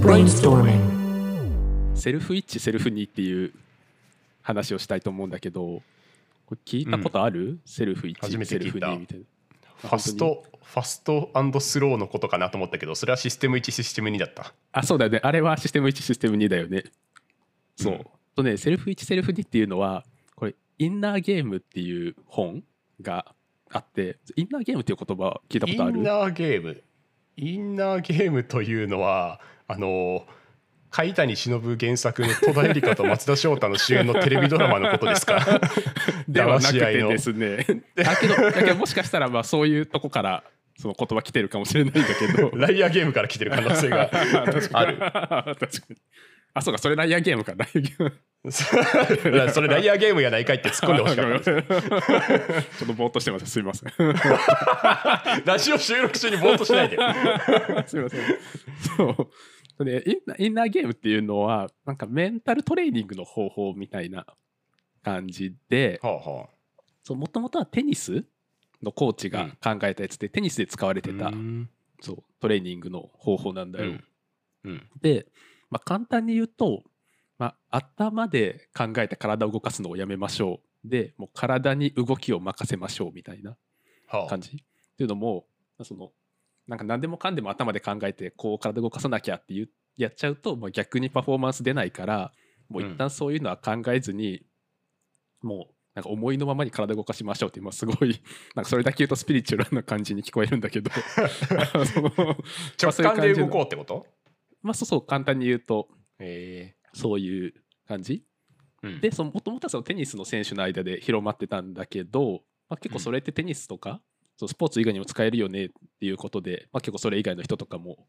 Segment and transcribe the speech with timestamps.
[0.00, 1.94] Brainstorming.
[1.94, 3.52] セルフ1セルフ2っていう
[4.40, 5.82] 話をしたいと思うんだけど
[6.46, 8.62] これ聞いたことある、セルフ1初めて聞いた。
[8.62, 9.24] セルフ2みたいな。
[9.76, 14.54] ファストファストスローのことかなと思ったけどそれはシステム1システム2だった。
[14.72, 15.20] あそうだよね。
[15.22, 16.84] あれはシステム1システム2だよね。
[17.76, 18.04] そう、うん。
[18.34, 20.04] とねセルフ1セルフ2っていうのは
[20.34, 22.62] これインナーゲームっていう本
[23.02, 23.34] が
[23.70, 25.98] あってインナーゲームっていう言葉聞いたことある？
[25.98, 26.82] インナーゲーム。
[27.36, 29.40] インナーゲームというのは
[29.72, 30.26] あの
[30.90, 35.38] 海谷忍原作の戸田恵梨香と松田翔太の主演のテレビドラマのことですか？
[36.26, 37.64] ではなくてですね。
[37.94, 40.42] だけどだけどもしかしたらまあそういうとこから
[40.80, 42.50] その言葉来てるかもしれないんだけど。
[42.58, 44.96] ライアーゲームから来てる可能性がある確かに。
[46.52, 46.78] あそうか。
[46.78, 47.52] それライアーゲームか。
[47.56, 48.12] ライアーゲーム。
[49.52, 51.44] それライアーゲームやないかいって突っ込んでほしかった。
[51.44, 53.46] ちょっとぼーっとしてます。
[53.46, 53.92] すいません。
[55.44, 56.96] ラジオ収録中にぼーっとしないで。
[57.86, 58.20] すみません。
[58.96, 59.28] そう。
[59.84, 64.26] でインナーインナーゲームっていうのは、なんかメンタルトレーニングの方法みたいな
[65.02, 66.48] 感じで、はあは
[67.08, 68.24] もともとはテニス
[68.82, 71.68] のコーチが考えたやつで、テニスで使われてた、うん。
[72.00, 73.90] そうトレーニングの方法なんだよ。
[73.90, 74.04] うん。
[74.64, 74.90] うん。
[75.00, 75.26] で、
[75.70, 76.82] まあ、簡単に言うと、
[77.38, 80.88] まあ、頭で考えて体を動かすのをやめましょう。
[80.88, 83.56] で、もう体に動きを任せましょうみたいな
[84.06, 84.26] はあ。
[84.26, 84.50] 感じ。
[84.50, 85.46] っていうのも
[85.82, 86.12] その
[86.70, 92.32] なんか何でもかんでも頭で考えてこう体動かさなきゃっていうやっちゃうと、まあ、逆にパフォーマンス出ないから
[92.68, 94.46] もう一旦そういうのは考えずに、
[95.42, 98.22] もうなんか思いのままに体動かしましょうって今すごい
[98.54, 100.92] なんかそれだけ言うとスピリチュアルな感じに聞こえるんだけど。
[102.80, 104.06] 直感で動こうってこと？
[104.62, 105.88] まあそうそう簡単に言うと
[106.20, 106.76] え。
[106.92, 107.54] そういう
[107.88, 108.24] 感じ。
[108.84, 109.00] えうん。
[109.00, 114.00] でもともとはそのテニスの選手の間で広まってたんだけど、まあ、結構それってテニスとか、
[114.40, 115.68] そうスポーツ以外にも使えるよねっ
[116.00, 118.06] ていうことで、まあ、結構それ以外の人とかも、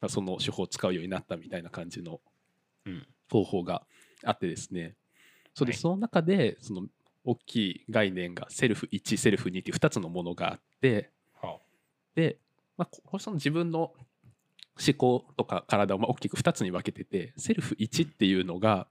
[0.00, 2.22] まあ、その手法を使うようになったみたいな感じの
[2.86, 3.06] うん。
[3.30, 3.82] 方法が
[4.24, 4.94] あってですね。
[5.52, 5.80] それではい。
[5.80, 6.86] その中でその
[7.22, 11.58] 大きい概念がセルフ1セルフ2っていう2つのものがあっては
[12.14, 12.38] で、
[12.78, 13.92] まあ、その自分の
[14.78, 18.88] 思考とか体をまあ大きく2つに分けててセルフ1っていうのが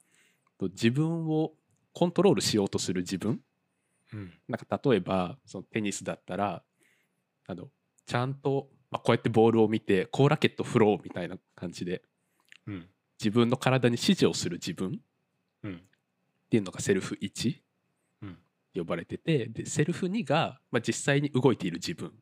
[0.60, 1.54] と自分を
[1.92, 3.42] コントロールしようとする自分。
[4.14, 4.34] うん。
[4.48, 6.64] なんか例えばそのテニスだったら
[7.48, 7.68] あの
[8.06, 12.02] ちゃんと、まあ、こうやってボールを見てこうラケット振ろうみたいな感じで
[12.68, 12.88] うん。
[13.20, 14.92] 自分の体に指示をする自分っ
[15.64, 15.82] うん。
[16.50, 17.56] ていうのがセルフ1
[18.22, 18.38] うん。
[18.76, 22.14] 呼ばれててでセルフ2が、まあ、実際に動いている自分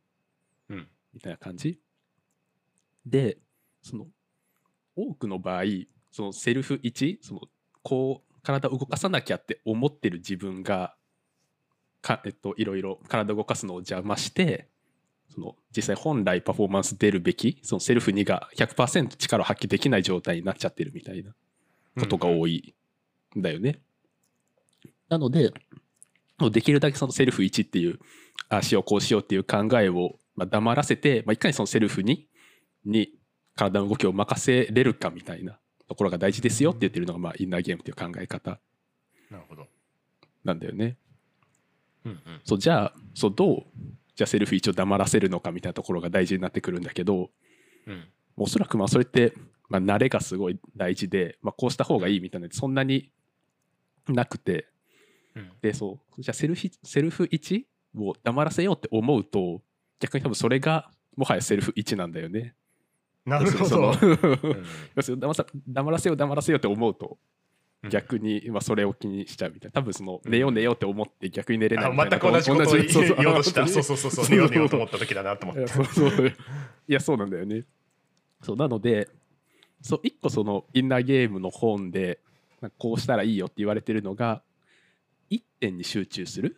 [0.69, 0.87] うん。
[1.13, 1.79] みたいな感じ。
[3.05, 3.37] で
[3.81, 4.07] その
[4.95, 5.63] 多くの場合
[6.11, 7.41] そのセルフ1その
[7.81, 10.95] こう体を動かさなきゃって思ってる自分が
[12.01, 14.67] か、えっと、いろいろ体を動かすのを邪魔して
[15.33, 21.33] その実際本来パフォーマンス出るべきそのセルフ2が100%力を発揮できない状態になっちゃってるみたいな
[21.99, 22.73] ことが多い
[23.37, 23.79] んだよね。
[25.09, 25.53] なので
[26.51, 27.99] できるだけそのセルフ1っていう
[28.49, 32.27] ああしようこうしようっていう考えをまあ黙らせて、まあ、いかにそのセルフに
[32.85, 33.13] に
[33.55, 38.59] 体の動きを任せれるかみたいなところが大事ですよって言ってるのが、まあ、インナーゲームっていう考え方
[39.29, 39.67] なるほど
[40.43, 40.97] なんだよね。
[42.05, 43.63] うんうんそうじゃあそうどう
[44.21, 47.31] じゃあセルフ1を黙らせるのかみたいなところが大事になってくるんだけど
[47.87, 48.07] うん。
[48.37, 49.33] おそらくまあそれって、
[49.67, 53.09] まあ、慣れがすごい大事で、まあ、こうした方がいいみたいなそんなに
[54.07, 54.67] なくて
[55.35, 55.51] うん。
[55.59, 56.21] でそう。
[56.21, 57.63] じゃあセルフセルフ1
[57.97, 59.63] を黙らせようって思うと
[59.99, 62.53] 逆に多分それがもはやセルフ1なんだよね。
[63.25, 67.17] なるほその ど黙さ黙らせよう黙らせようって思うとうん
[67.89, 69.81] 逆にまあそれを気にしちゃうみたいな。
[69.81, 71.91] 多分その寝よう寝ようって思って逆に寝れない。
[71.91, 73.67] みたいなあ全く同じことを言そうそう言おうとした。
[73.67, 75.67] そうそうそうそう寝よう寝ようと思っった時だなと思って。
[75.67, 76.27] そうそう。
[76.87, 77.63] いやそうなんだよね。
[78.43, 79.09] そうなので
[79.81, 82.19] そう一個そのインナーゲームの本で
[82.77, 84.43] こうしたらいいよって言われてるのが
[85.29, 86.57] 一点に集中する。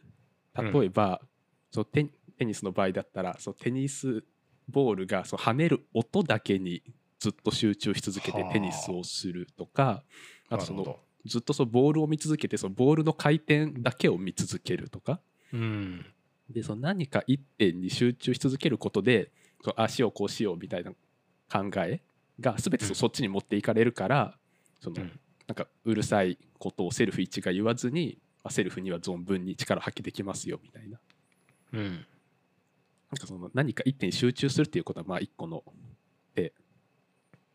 [0.55, 1.19] 例えば、
[1.71, 2.05] そうテ
[2.37, 4.23] テニスの場合だったらそうテニス
[4.69, 6.83] ボールがそう跳ねる音だけに
[7.19, 8.53] ずっと集中し続けてはあ。
[8.53, 10.03] テニスをするとか
[10.49, 15.19] あとそのずっとそのボールを見続けてそのボールの回転だけを見続けるとか。
[15.51, 16.05] どうん。
[16.49, 19.31] でその何か一点に集中し続けることで
[19.63, 20.91] そうああしようこうしようみたいな
[21.49, 22.01] 考え
[22.39, 24.37] が全てそっちに持っていかれるから、
[24.81, 25.19] そのうん。
[25.47, 30.99] なんかうるさいことをセルフ1が言わずに、まあ、セルフには存分に力を発揮できますよみたいな。
[31.73, 31.83] うん。
[31.83, 35.63] なんかその何か一点に集中するっていうことはまあ一個の
[36.33, 36.53] 手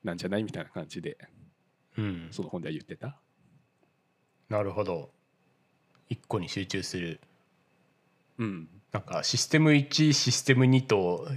[0.05, 1.17] なんじゃないみたいな感じで
[1.97, 2.29] うん。
[2.31, 3.19] その本では言ってた。
[4.49, 5.11] なるほど。
[6.09, 7.21] 一個に集中する。
[8.39, 11.29] うん、なんかシステム1システム2と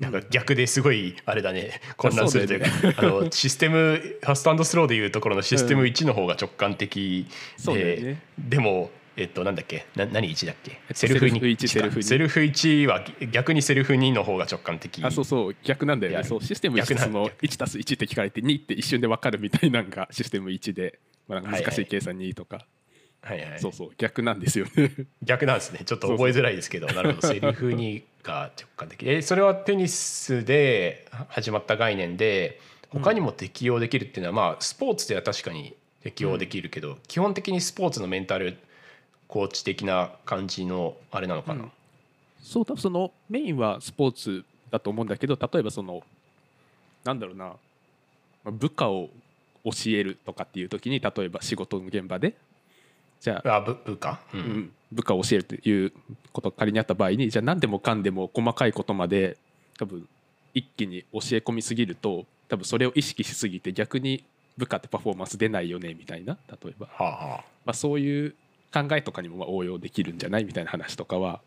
[0.00, 1.80] なんか逆ですごいあれだね。
[1.96, 2.66] 混乱するというか。
[2.96, 7.26] あのシステムファストスローでいうところのシステム1の方が直感的
[7.66, 8.22] でね。
[8.38, 9.84] でもえっとなんだっけ？
[9.96, 10.70] な何1だっけ？
[10.70, 15.56] えっとセルフセルフ1 1セルフ2セルフ1は逆にセルフ2の方が直感的あそうそう。
[15.64, 16.24] 逆なんだよね。
[16.24, 22.66] そうシステム1逆なんその1たす1って聞かれて2って一瞬で分かるみたいなのがシステム1で、まあ、難しい計算2とか、
[23.22, 23.60] はいはい。
[23.60, 23.90] そうそう。
[23.98, 24.92] 逆なんですよね。
[25.22, 25.80] 逆なんですね。
[25.84, 26.86] ちょっと覚えづらいですけど。
[26.94, 27.28] なるほど。
[27.28, 29.08] セルフ2が直感的。
[29.08, 32.60] えそれはテニスで始まった概念で
[32.90, 38.56] 他にも適用できるっていうのは、まあスポーツでは確かに適用できるけど、基本的にスポーツのメンタル
[39.26, 41.72] コーチ的な感じのあれなのかな、うん。
[42.40, 46.02] そう多分そのメインはスポーツだと思うんだけど例えばその
[47.04, 47.44] なんだろうな。
[47.46, 47.56] ま
[48.46, 49.10] あ部下を
[49.70, 52.34] 教えるとかっていう時に例えば仕事の現場で
[53.20, 54.40] じゃああ部部下、うん。
[54.40, 55.92] うん、部下を教えるという
[56.32, 59.36] ことが仮にあった場合にじゃあ何でもかんでも細かいことまで
[59.78, 60.08] 多分
[60.54, 64.24] 一気に教え込みすぎると多分それを意識しすぎて逆に
[64.56, 68.34] 部下ってパフォーマンス出ないよねみたいな例えば、はあはまあ、そういう
[68.72, 71.40] 考えとかにもまあ応用できるんじゃないみたいな話とかは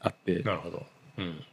[0.00, 0.42] あって。
[0.44, 0.86] あなるほど、
[1.18, 1.44] うん、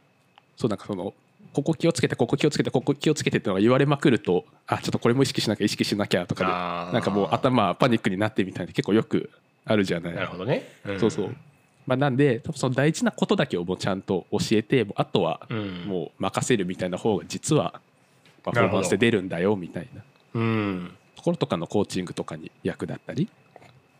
[0.56, 1.14] そうなんかその
[1.52, 9.30] ここ気をつけてここ気をつけてここ気をつけてってのが言われまくるとあちょっとこれも意識しなきゃ意識しなきゃとかでなんかもう頭パニックになってみたいな結構よく
[9.64, 10.14] あるじゃない。
[10.14, 11.00] なるほどね、ん。
[11.00, 11.36] そうそう。
[11.86, 15.84] まあ、なんで多分その大事なことだけをもうちゃんと教えてあとはうん。
[15.86, 17.80] もう任せるみたいな方が実は
[18.44, 20.02] パフォーマンスで出るんだよみたいな。
[20.34, 20.94] うん。
[21.16, 23.28] ところとかのコーチングとかに役立ったり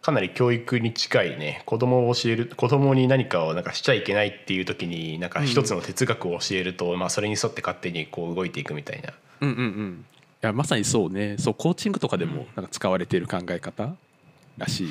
[0.07, 9.13] かなり教育に近いね子供を教える子供に何かをなんかしちゃいけないっていう時になんか一つの哲学を教えると、まあ、それに沿って勝手にこう動いていくみたいな。
[9.41, 10.05] うんうんうん。
[10.43, 11.37] いやまさにそうね。
[11.39, 13.97] そうコーチングとかでもなんか使われている考え方
[14.59, 14.89] らしい、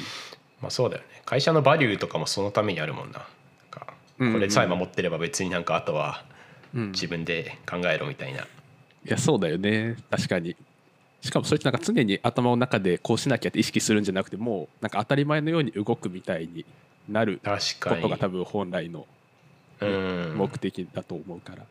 [0.61, 1.07] まあそうだよね。
[1.23, 3.19] 会社のバリューとかもそのためにあるもんな。
[3.19, 3.27] なん
[3.71, 4.33] かうんうん。
[4.33, 6.25] これさえ守ってれば別になんかあとは
[6.73, 8.45] うん、自分で考えろみたいな、い
[9.05, 9.95] やそうだよね。
[10.11, 10.57] 確かに
[11.25, 16.65] しかもそれってなんか常に頭の中でこうしなきゃって意識するんじゃなくてもうなんか当たり前のように動くみたいに
[17.09, 19.07] なることが多分本来の
[19.81, 20.35] うん。
[20.37, 21.63] 目的だと思うから、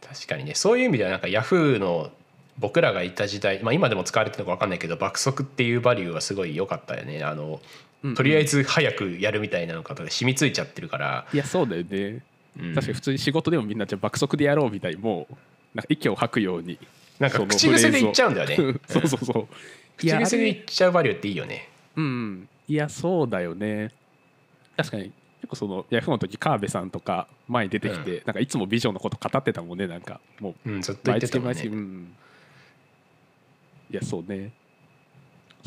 [0.00, 0.54] 確かにね。
[0.54, 2.10] そういう意味ではなんかヤフーの
[2.58, 7.22] 僕らがいた時代、まあ、今でも使われてるのか分かんないけど爆速っていうバリューはすごい良かったよね。
[7.22, 7.60] あの
[8.16, 12.22] とりあえずず早くやるみたいなのが染みついちゃってるから、いやそうだよね。
[12.58, 12.74] うん。
[12.74, 15.34] 確かに普通に仕事でもみんなじゃあ爆速でやろうみたいにもう
[15.74, 16.78] なんか息を吐くように
[17.18, 18.80] なんか口癖で言っちゃうんだよね。
[18.86, 19.48] そうそうそう。
[19.96, 21.68] 口癖で言っちゃうバリューっていいよね。
[21.96, 23.90] うんいやそうだよね。
[24.76, 25.12] 確かに。
[25.40, 30.20] 結構そのヤフーの時川辺さんとか前に出てきて、なんかいつもビジョンのこと語ってたもんねなんか。
[30.40, 32.16] もううんずっと言っ毎てたもん月毎月、うねん、
[33.90, 34.52] いやそうね。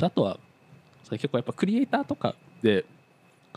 [0.02, 0.40] あとは
[1.04, 2.86] それ結構やっぱクリエイターとかで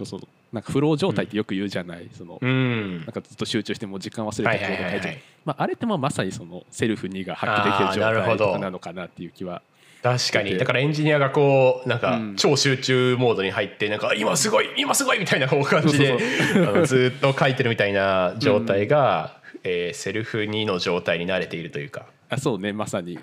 [0.05, 3.00] そのなんかフロー状態ってよく言うじゃない、そのうん。
[3.00, 5.22] なんかずっと集中してもう時間忘れてはいはいはいコード書いちゃうはい。
[5.44, 9.62] まあ、あれってまあまさにそのセルフ2が発揮できる状態なのかなっていう気は。
[10.02, 10.52] 確かに。
[10.52, 12.36] でだからエンジニアがこうなんかうん。
[12.36, 16.16] 超集中モードに入ってなんか今すごい今すごいみたいなこう感じで
[16.86, 23.18] ずっと書いてるみたいな状態が、えーセルフ2の状態に慣れているというか、あそうねまさに。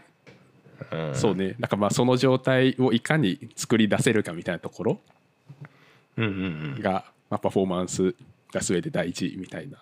[0.92, 1.16] うん。
[1.16, 1.56] そうね。
[1.58, 5.00] なんかまあその状態をいかに作り出せるかみたいなところ
[6.18, 7.06] うんうんうん、が、
[7.36, 8.16] まあ、パフォーマンス
[8.54, 9.78] 出す上で大事みたいな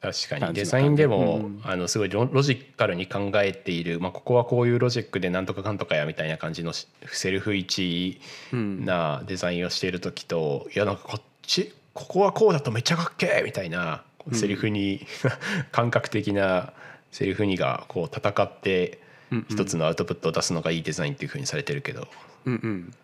[0.00, 0.54] 確かに。
[0.54, 1.60] デザインでも、うん。
[1.64, 8.20] あのすごいロロジカルに考えている、まあ、ここはこういうロジックでなんとかかんとかやみたいな感じのしセルフ1
[8.52, 8.84] うん。
[8.84, 15.04] なデザインをしている時と、いやなんかこっちここはこうだとめっちゃかっけえみたいなセリフに、
[15.72, 16.72] 感覚的な
[17.10, 19.00] セリフにがこう戦って
[19.32, 19.46] うんうん。
[19.50, 22.06] 一つのアウトプットを出すのがいいデザインっていうふうにされてるけど、
[22.46, 22.94] うんうん。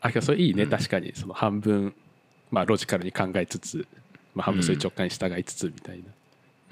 [0.00, 1.12] あけどそれいいね、確かに。
[1.14, 1.94] その半分、
[2.50, 3.86] まあ、ロジカルに考えつつ、
[4.34, 6.04] まあ、半分そういう直感に従いつつみたいな、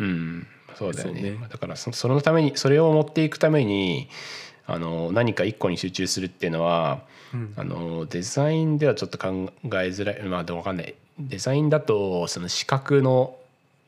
[0.01, 1.23] うん、そうだよね。
[1.23, 1.39] ね。
[1.49, 4.09] だからそそのためにそれを持っていくために
[4.67, 7.55] あの何か一個に集中するっていうのはうん。
[7.57, 10.23] あのデザインではちょっと考えづらい。
[10.23, 10.95] まあでも分かんない。
[11.19, 13.37] デザインだとその視覚の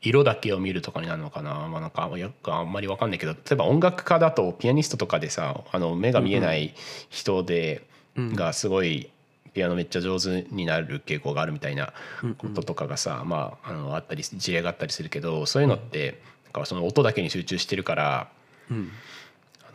[0.01, 6.73] 色だけを見るとかになるのかな,、まあ、なんかよくあんまり分かんないけど例えば音楽家だとピアニストとかでさあの目が見えない
[7.09, 7.83] 人で、
[8.15, 8.35] うん。
[8.35, 9.09] がすごい
[9.53, 11.93] ピアノめっちゃ上手になる傾向があるみたいな
[12.23, 18.27] うんこととかがさ、まあ、あのあったり事例があったりするけどそういうのってなんかその音だけに集中してるから
[18.69, 18.91] うん。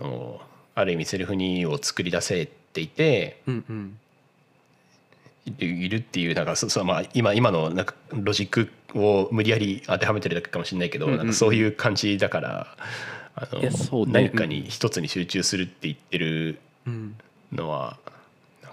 [0.00, 0.40] あの
[0.74, 3.98] ある意味セルフ2を作り出せていてうんうん。
[5.46, 11.18] いいるっていうなんかそそまあ今今のなんかロジックを無理やり当てはめてるだけかもしれないけど、うんうん。
[11.18, 12.76] なんかそういう感じだから
[13.36, 13.70] あのね。
[14.12, 17.16] 何かに一つに集中するって言ってるうん。
[17.52, 17.96] のは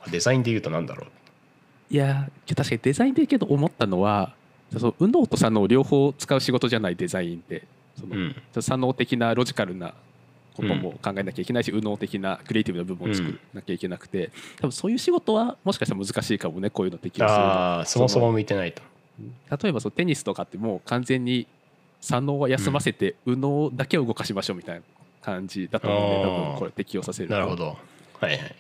[0.10, 1.94] デザインで言うとなんだろう？
[1.94, 4.34] いや確かにデザインでけど思ったのは
[4.78, 7.64] その右脳と左脳両方使う仕事じゃないデザインって
[8.00, 8.36] その、うん。
[8.60, 9.94] 左脳的なロジカルな
[10.56, 18.82] ことも考えなきゃいけないし、右脳的なクリエイティブな部分を作らなきゃいけなくて、多分そういう仕事はもしかしたら難しいかもねこういうの適用するのああそもそも向いてないと。
[19.20, 21.48] 例えばそのテニスとかってもう完全に
[22.02, 24.82] 左脳は休ませて右脳だけを動かしましょうみたいな
[25.22, 27.36] 感じだと思うんで多分これ適用させると。
[27.36, 27.78] なるほど。
[28.20, 28.56] はいはい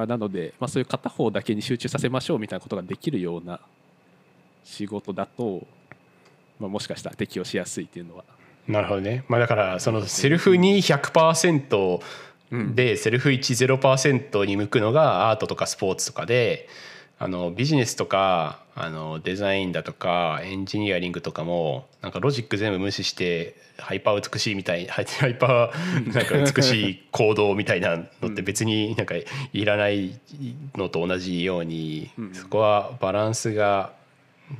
[0.00, 3.60] まあ、なので、まあ、そういう片方だけに集中させましょうみたいなことができるような
[4.64, 5.66] 仕事だと、
[6.58, 8.24] まあ、もしかしたら適用しやすいっていうのは、
[8.66, 9.24] なるほどね。
[9.28, 12.00] まあだからそのセルフに100%
[12.50, 12.74] うん。
[12.74, 16.66] でセルフ10%に向くのがアートとかスポーツとかで
[17.22, 29.16] あのビジネスとかあのデザインだとかエンジニアリングとかもなんかロジック全部無視してハイパー美しいみたい ハイパーなんか美しい行動みたいなのって別になんか
[29.52, 30.18] いらない
[30.76, 32.34] のと同じようにうん。
[32.34, 33.92] そこはバランスが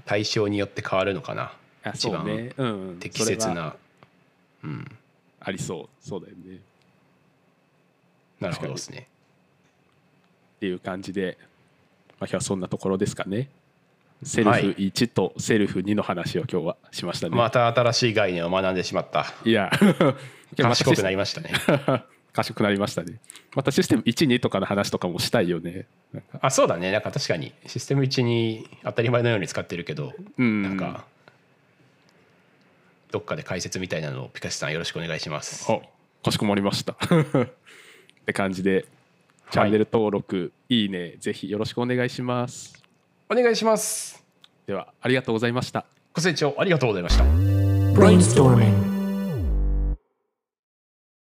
[0.04, 1.54] 対象によって変わるのかな。
[1.82, 2.26] あ一番
[3.00, 3.74] 適切な。
[4.62, 4.98] うん、
[5.40, 6.06] ありそう。
[6.06, 6.58] そうだよね。
[8.38, 9.08] なるほどですね。
[10.56, 11.50] っていう感じで、まあ、
[12.26, 13.48] 今日はそんなところですかね。
[14.22, 19.26] セルフ1とセルフ2の話を今日はしましたね、また新しい概念を学んでしまった。
[19.44, 19.70] いや。
[20.56, 21.52] 賢くなりましたね。
[22.32, 23.18] 賢くなりましたね。
[23.54, 25.86] またシステム12とかの話とかもしたいよね。
[26.40, 26.92] あそうだね。
[26.92, 27.52] なんか確かに。
[27.66, 30.62] システム1に当たり前のように使ってるけど、うん。
[30.62, 31.04] なんか
[33.10, 35.70] どっかで解説みたいなのをピカシさんよろしくお願いします。
[35.72, 35.80] あ
[36.24, 36.92] かしこまりました。
[37.00, 38.86] って感じで
[39.50, 42.80] チャンネル登録、い、いねぜひよろしくお願いします
[43.28, 44.24] お願いします。
[44.66, 47.24] ではありがとうございましたご清聴ありがとうございました。
[47.94, 48.89] Brainstorming.